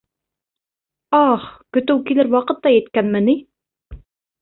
[1.19, 1.45] Аһ,
[1.79, 3.41] көтөү килер ваҡыт та еткәнме ни?!